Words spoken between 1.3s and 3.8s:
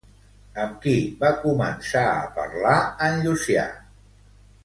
començar a parlar en Llucià?